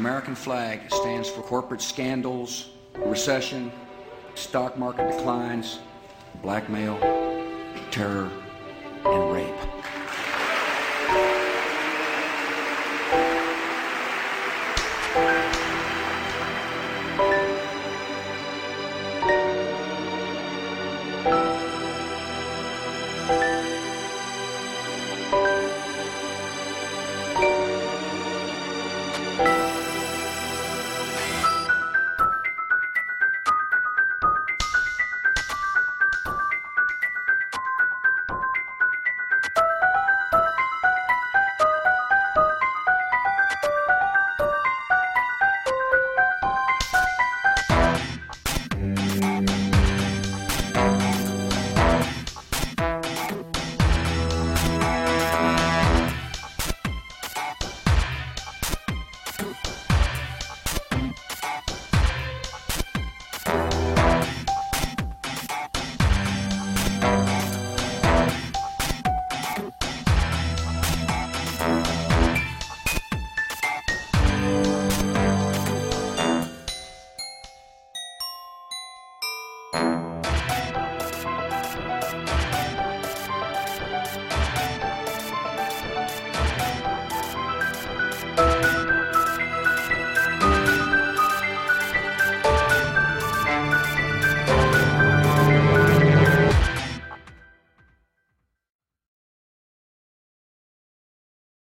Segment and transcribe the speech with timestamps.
[0.00, 2.70] American flag stands for corporate scandals,
[3.04, 3.70] recession,
[4.34, 5.78] stock market declines,
[6.40, 6.98] blackmail,
[7.90, 8.30] terror,
[9.04, 9.89] and rape.
[79.72, 80.09] You